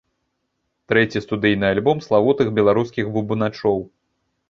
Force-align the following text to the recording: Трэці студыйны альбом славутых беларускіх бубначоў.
Трэці 0.93 1.21
студыйны 1.27 1.69
альбом 1.73 1.97
славутых 2.09 2.47
беларускіх 2.59 3.15
бубначоў. 3.19 3.77